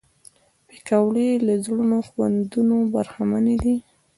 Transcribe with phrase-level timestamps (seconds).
[0.67, 3.75] پکورې له زړو خوندونو برخمنې دي